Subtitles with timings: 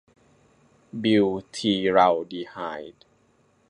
[1.03, 2.57] บิวธีรัลดีไฮ
[2.93, 3.05] ด์